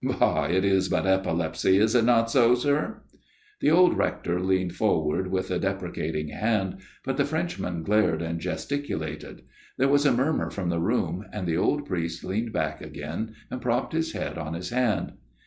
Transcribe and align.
Bah! 0.03 0.45
it 0.49 0.65
is 0.65 0.89
but 0.89 1.05
epilepsy, 1.05 1.77
is 1.77 1.93
it 1.93 2.03
not 2.03 2.31
so, 2.31 2.55
sir?" 2.55 3.03
The 3.61 3.69
old 3.69 3.95
Rector 3.95 4.39
leaned 4.41 4.73
forward 4.73 5.27
with 5.29 5.51
a 5.51 5.59
depre 5.59 5.95
cating 5.95 6.31
hand, 6.31 6.77
but 7.05 7.17
the 7.17 7.23
Frenchman 7.23 7.83
glared 7.83 8.19
and 8.19 8.39
gesticulated; 8.39 9.43
there 9.77 9.89
was 9.89 10.07
a 10.07 10.11
murmur 10.11 10.49
from 10.49 10.69
the 10.69 10.79
room, 10.79 11.25
and 11.31 11.45
the 11.45 11.57
old 11.57 11.85
priest 11.85 12.23
leaned 12.23 12.51
back 12.51 12.81
again 12.81 13.35
and 13.51 13.61
propped 13.61 13.93
his 13.93 14.13
head 14.13 14.39
on 14.39 14.55
his 14.55 14.71
hand. 14.71 15.13